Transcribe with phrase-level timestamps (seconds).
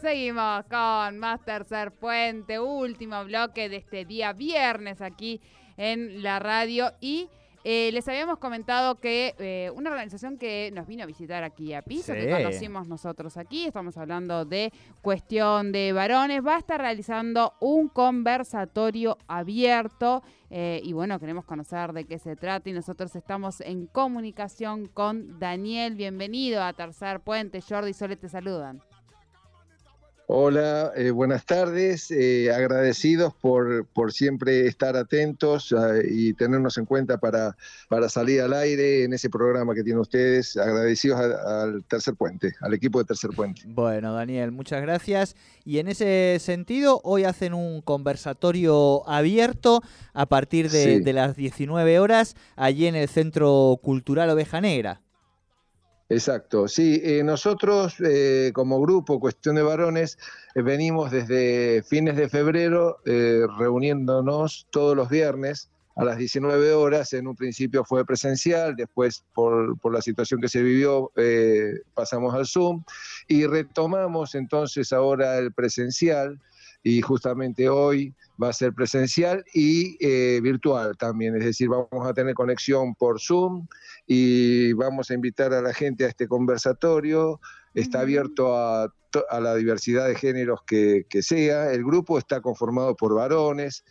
[0.00, 5.40] Seguimos con más tercer puente, último bloque de este día viernes aquí
[5.76, 7.28] en la radio y
[7.70, 11.82] eh, les habíamos comentado que eh, una organización que nos vino a visitar aquí a
[11.82, 14.72] Piso, que conocimos nosotros aquí, estamos hablando de
[15.02, 21.92] cuestión de varones, va a estar realizando un conversatorio abierto eh, y bueno, queremos conocer
[21.92, 25.94] de qué se trata y nosotros estamos en comunicación con Daniel.
[25.94, 27.60] Bienvenido a Tercer Puente.
[27.60, 28.80] Jordi y Sole te saludan.
[30.30, 32.10] Hola, eh, buenas tardes.
[32.10, 37.56] Eh, agradecidos por, por, siempre estar atentos ah, y tenernos en cuenta para,
[37.88, 40.58] para salir al aire en ese programa que tienen ustedes.
[40.58, 43.62] Agradecidos al Tercer Puente, al equipo de Tercer Puente.
[43.68, 45.34] Bueno, Daniel, muchas gracias.
[45.64, 52.00] Y en ese sentido, hoy hacen un conversatorio abierto a partir de, de las 19
[52.00, 55.00] horas allí en el Centro Cultural Oveja Negra.
[56.10, 60.16] Exacto, sí, eh, nosotros eh, como grupo Cuestión de Varones
[60.54, 62.96] eh, venimos desde fines de febrero
[63.58, 69.78] reuniéndonos todos los viernes a las 19 horas, en un principio fue presencial, después por,
[69.80, 71.12] por la situación que se vivió
[71.92, 72.84] pasamos al Zoom
[73.26, 76.40] y retomamos entonces ahora el presencial
[76.82, 82.14] y justamente hoy va a ser presencial y eh, virtual también, es decir, vamos a
[82.14, 83.66] tener conexión por Zoom
[84.06, 87.40] y vamos a invitar a la gente a este conversatorio,
[87.74, 88.92] está abierto a,
[89.40, 93.84] la diversidad de géneros que, sea, el grupo está conformado por varones,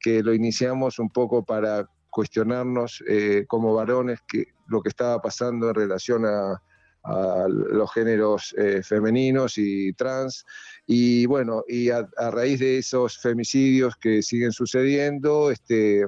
[0.00, 5.68] que lo iniciamos un poco para cuestionarnos eh, como varones que, lo que estaba pasando
[5.68, 6.60] en relación a,
[7.04, 10.44] los géneros eh, femeninos y trans.
[10.86, 16.06] Y bueno, y a, raíz de esos femicidios que siguen sucediendo, este,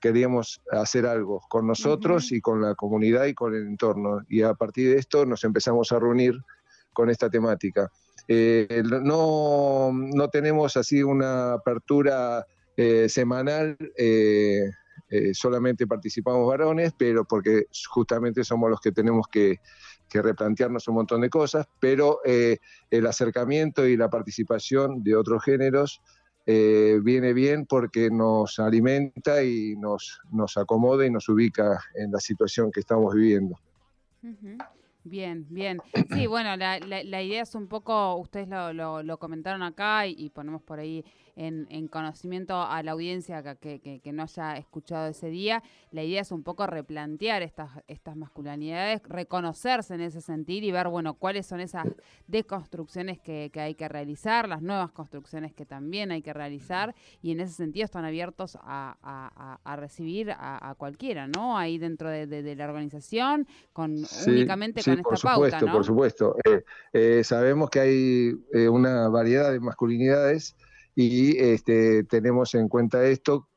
[0.00, 4.22] queríamos hacer algo con nosotros y con la comunidad y con el entorno.
[4.28, 6.34] Y a partir de esto nos empezamos a reunir
[6.92, 7.90] con esta temática.
[8.26, 12.46] Eh, no, no, tenemos así una apertura
[12.76, 13.76] eh, semanal,
[15.16, 19.60] eh, solamente participamos varones, pero porque justamente somos los que tenemos que
[20.12, 22.58] replantearnos un montón de cosas, pero eh,
[22.90, 26.02] el acercamiento y la participación de otros géneros
[26.46, 32.18] eh, viene bien porque nos alimenta y nos, nos acomoda y nos ubica en la
[32.18, 33.56] situación que estamos viviendo.
[35.04, 35.80] Bien, bien.
[36.12, 40.62] Sí, bueno, la, la, idea es un poco, ustedes lo, lo, comentaron acá y, ponemos
[40.62, 41.04] por ahí
[41.36, 46.32] en, conocimiento a la audiencia que, que, no haya escuchado ese día, la idea es
[46.32, 51.60] un poco replantear estas, estas masculinidades, reconocerse en ese sentido y ver, bueno, cuáles son
[51.60, 51.86] esas
[52.26, 57.40] deconstrucciones que, hay que realizar, las nuevas construcciones que también hay que realizar y en
[57.40, 61.58] ese sentido están abiertos a, recibir a, cualquiera, ¿no?
[61.58, 67.24] Ahí dentro de, la organización, con únicamente con esta supuesto, pauta, Por supuesto, eh, eh,
[67.24, 70.56] sabemos que hay eh, una variedad de masculinidades
[70.94, 73.48] y este, tenemos en cuenta esto.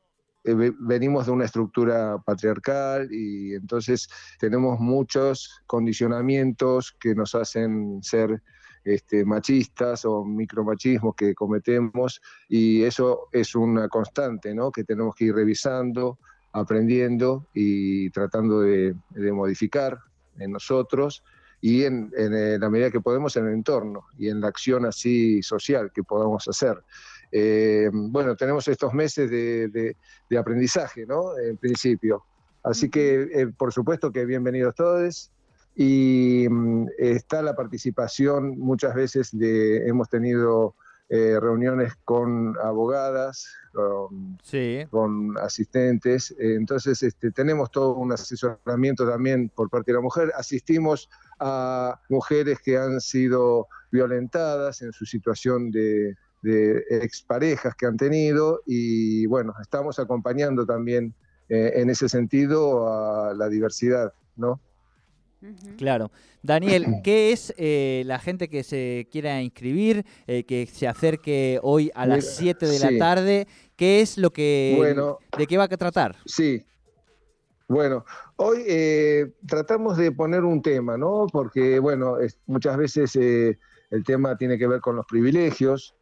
[0.44, 8.42] Eh, venimos de una estructura patriarcal y entonces tenemos muchos condicionamientos que nos hacen ser
[8.84, 14.70] este, machistas o micromachismos que cometemos y eso es una constante ¿no?
[14.72, 16.18] que tenemos que ir revisando,
[16.52, 18.94] aprendiendo y tratando de,
[19.32, 19.98] modificar
[20.38, 21.22] en nosotros
[21.60, 25.42] y en, en, la medida que podemos en el entorno y en la acción así
[25.42, 26.82] social que podamos hacer.
[27.30, 29.96] Eh, bueno, tenemos estos meses de,
[30.38, 31.38] aprendizaje, ¿no?
[31.38, 32.24] En principio.
[32.62, 35.30] Así que, eh, por supuesto que bienvenidos todos.
[35.76, 40.74] Y mm, está la participación, muchas veces de, hemos tenido
[41.08, 43.46] eh, reuniones con abogadas,
[44.90, 46.34] con, asistentes.
[46.38, 50.32] entonces, este, tenemos todo un asesoramiento también por parte de la mujer.
[50.36, 51.08] Asistimos
[51.38, 58.62] a mujeres que han sido violentadas en su situación de, de exparejas que han tenido
[58.66, 61.14] y bueno, estamos acompañando también
[61.48, 64.60] eh, en ese sentido a la diversidad, ¿no?
[65.76, 66.10] Claro.
[66.42, 71.90] Daniel, ¿qué es eh, la gente que se quiera inscribir, eh, que se acerque hoy
[71.94, 73.46] a las 7 de la tarde?
[73.76, 74.74] ¿Qué es lo que...
[74.76, 76.16] Bueno, ¿De qué va a tratar?
[76.26, 76.64] Sí,
[77.68, 78.04] Bueno,
[78.36, 81.26] hoy eh, tratamos de poner un tema, ¿no?
[81.30, 83.58] Porque, bueno, muchas veces eh,
[83.90, 85.94] el tema tiene que ver con los privilegios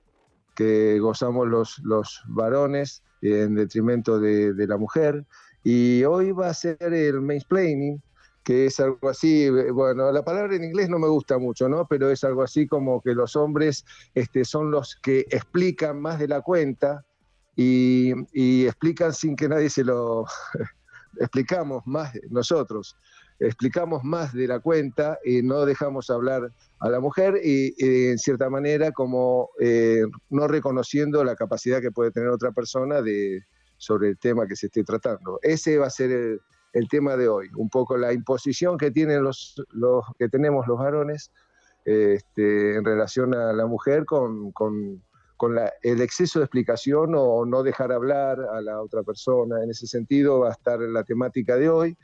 [0.57, 5.25] que gozamos los, los varones en detrimento de, de la mujer.
[5.63, 8.03] Y hoy va a ser el mansplaining,
[8.47, 11.87] que es algo así, bueno, la palabra en inglés no me gusta mucho, ¿no?
[11.89, 16.29] Pero es algo así como que los hombres este, son los que explican más de
[16.29, 17.05] la cuenta
[17.57, 18.13] y,
[18.67, 20.27] explican sin que nadie se lo
[21.21, 22.97] explicamos más nosotros,
[23.39, 26.51] explicamos más de la cuenta y no dejamos hablar
[26.81, 32.11] a la mujer y, en cierta manera como eh, no reconociendo la capacidad que puede
[32.11, 33.43] tener otra persona de
[33.79, 35.39] sobre el tema que se esté tratando.
[35.43, 36.41] Ese va a ser
[36.73, 39.55] el tema de hoy, un poco la imposición que tienen los,
[40.19, 41.31] que tenemos los varones
[41.85, 45.03] este, en relación a la mujer con, con,
[45.83, 49.63] el exceso de explicación o no dejar hablar a la otra persona.
[49.63, 51.97] En ese sentido va a estar la temática de hoy.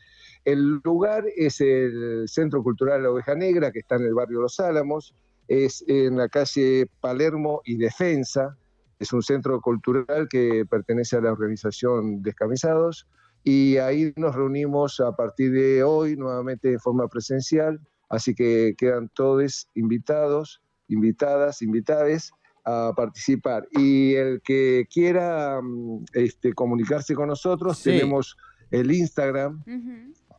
[0.45, 4.59] El lugar es el Centro Cultural La Oveja Negra, que está en el barrio Los
[4.61, 5.15] Álamos,
[5.49, 8.57] es en la calle Palermo y Defensa,
[8.99, 13.07] es un centro cultural que pertenece a la organización Descamisados
[13.45, 19.09] y ahí nos reunimos a partir de hoy nuevamente de forma presencial, así que quedan
[19.15, 22.31] todos invitados, invitadas, invitades
[22.65, 23.67] a participar.
[23.73, 28.37] Y el que quiera mm, este, comunicarse con nosotros, tenemos
[28.71, 29.65] el Instagram,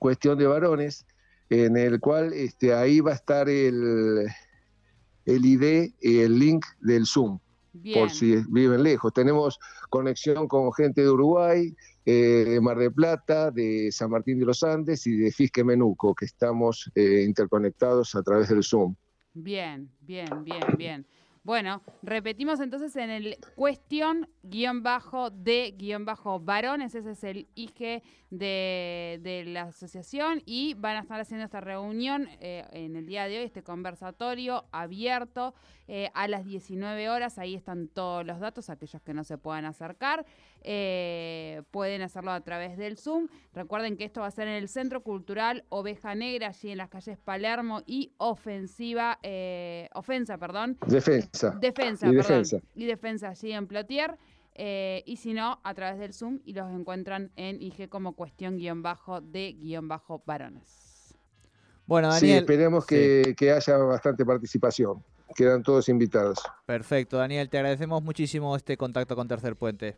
[0.04, 1.06] Cuestión de Varones,
[1.50, 4.28] en el cual este, ahí va a estar el,
[5.24, 7.40] el ID y el link del Zoom,
[7.94, 9.14] por si viven lejos.
[9.14, 9.58] Tenemos
[9.90, 11.74] conexión con gente de Uruguay,
[12.06, 12.12] eh,
[12.50, 16.26] de Mar de Plata, de San Martín de los Andes y de Fisque Menuco, que
[16.26, 18.96] estamos eh, interconectados a través del Zoom.
[19.34, 21.06] Bien, bien, bien, bien.
[21.46, 27.50] Bueno, repetimos entonces en el cuestión guion bajo de guion bajo varones, ese es el
[27.54, 33.28] IG de, la asociación y van a estar haciendo esta reunión eh, en el día
[33.28, 35.54] de hoy, este conversatorio abierto
[35.90, 39.66] eh, a las 19 horas, ahí están todos los datos, aquellos que no se puedan
[39.66, 40.26] acercar,
[40.62, 43.28] eh, pueden hacerlo a través del Zoom.
[43.54, 46.88] Recuerden que esto va a ser en el Centro Cultural Oveja Negra, allí en las
[46.88, 49.20] calles Palermo y Ofensiva,
[49.94, 50.78] Ofensa, perdón.
[51.60, 52.58] Defensa, y Defensa.
[52.76, 54.18] Y Defensa, allí en Plotier.
[54.56, 58.58] Eh, y si no, a través del Zoom y los encuentran en IG como cuestión
[58.58, 61.16] guion bajo de guion bajo varones.
[61.88, 62.32] Bueno, Daniel.
[62.32, 65.04] Sí, esperemos que, haya bastante participación.
[65.36, 66.40] Quedan todos invitados.
[66.68, 69.98] Perfecto, Daniel, te agradecemos muchísimo este contacto con Tercer Puente.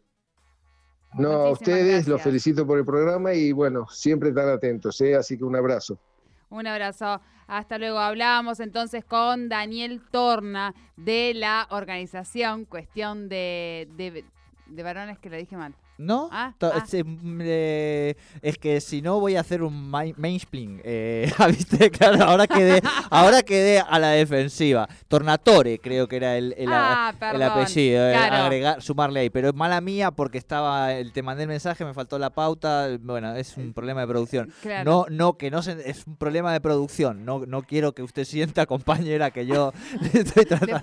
[1.17, 5.15] No, a ustedes los felicito por el programa y bueno, siempre están atentos, ¿eh?
[5.15, 5.97] así que un abrazo.
[6.49, 7.21] Un abrazo.
[7.47, 7.99] Hasta luego.
[7.99, 13.87] Hablábamos entonces con Daniel Torna de la organización Cuestión de,
[14.65, 15.75] de varones que lo dije mal.
[15.97, 16.29] ¿No?
[16.31, 16.83] Ah, ah.
[17.03, 20.81] Mm, eh, es, que si no voy a hacer un mainspling.
[20.83, 21.89] Eh, ¿Viste?
[21.91, 24.87] Claro, ahora quedé, ahora quedé a la defensiva.
[25.07, 28.09] Tornatore creo que era el, el, ah, apellido.
[28.09, 29.29] Eh, agregar, sumarle ahí.
[29.29, 32.89] Pero es mala mía porque estaba, el, te mandé el mensaje, me faltó la pauta.
[32.99, 34.53] Bueno, es un problema de producción.
[34.83, 37.25] No, no, que no se, es un problema de producción.
[37.25, 39.71] No, no quiero que usted sienta, compañera, que yo
[40.01, 40.81] le estoy tratando.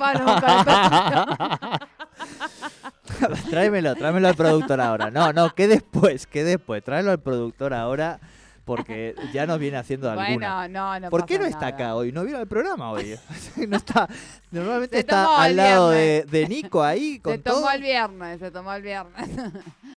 [3.51, 5.11] tráemelo, tráemelo al productor ahora.
[5.11, 6.83] No, no, que después, que después.
[6.83, 8.21] Tráelo al productor ahora
[8.65, 10.57] porque ya nos viene haciendo alguna.
[10.57, 12.13] Bueno, no, no ¿Por qué no está acá hoy?
[12.13, 13.19] ¿No vino al programa hoy?
[13.69, 14.09] no está,
[14.51, 18.73] normalmente está al lado de, de, Nico ahí con se tomó el viernes, se tomó
[18.73, 19.29] el viernes.